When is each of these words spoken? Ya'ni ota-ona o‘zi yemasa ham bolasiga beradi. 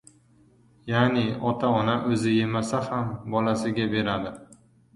Ya'ni 0.91 1.25
ota-ona 1.49 1.99
o‘zi 2.13 2.35
yemasa 2.39 2.81
ham 2.89 3.15
bolasiga 3.37 3.89
beradi. 3.97 4.37